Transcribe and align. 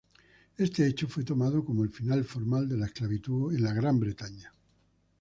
Este 0.57 0.87
hecho 0.87 1.07
fue 1.07 1.23
tomado 1.23 1.63
como 1.63 1.83
el 1.83 1.91
final 1.91 2.23
formal 2.25 2.67
de 2.67 2.75
la 2.75 2.87
esclavitud 2.87 3.53
en 3.55 3.65
Gran 3.75 3.99
Bretaña. 3.99 4.51